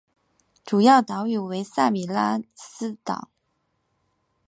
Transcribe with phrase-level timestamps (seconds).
[0.65, 2.07] 主要岛屿为萨拉米
[2.55, 3.29] 斯岛。